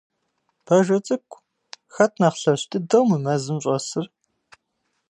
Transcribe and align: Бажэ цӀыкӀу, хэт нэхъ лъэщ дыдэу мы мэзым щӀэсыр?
Бажэ 0.65 0.97
цӀыкӀу, 1.05 1.45
хэт 1.93 2.13
нэхъ 2.21 2.37
лъэщ 2.41 2.61
дыдэу 2.69 3.03
мы 3.09 3.17
мэзым 3.23 3.57
щӀэсыр? 3.63 4.05